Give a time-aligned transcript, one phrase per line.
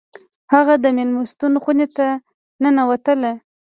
[0.53, 2.07] هغه د میلمستون خونې ته
[2.61, 3.31] ننوتله